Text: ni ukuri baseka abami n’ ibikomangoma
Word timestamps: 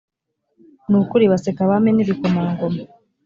ni 0.89 0.95
ukuri 1.01 1.25
baseka 1.31 1.59
abami 1.63 1.89
n’ 1.93 1.99
ibikomangoma 2.03 2.81